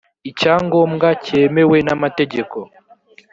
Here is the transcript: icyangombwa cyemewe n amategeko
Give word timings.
icyangombwa 0.29 1.07
cyemewe 1.25 1.77
n 1.87 1.89
amategeko 1.95 2.57